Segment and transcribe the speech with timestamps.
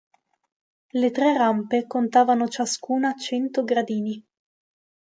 [1.01, 4.19] Le tre rampe contavano ciascuna cento gradini.